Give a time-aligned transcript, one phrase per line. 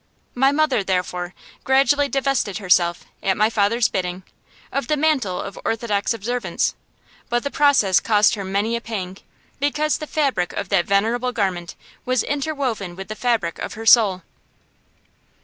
[0.33, 4.23] My mother, therefore, gradually divested herself, at my father's bidding,
[4.71, 6.73] of the mantle of orthodox observance;
[7.29, 9.17] but the process cost her many a pang,
[9.59, 14.23] because the fabric of that venerable garment was interwoven with the fabric of her soul.